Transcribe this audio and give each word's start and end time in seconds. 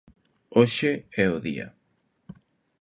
Hoxe 0.57 0.91
é 1.23 1.27
o 1.35 1.37
día. 1.47 1.67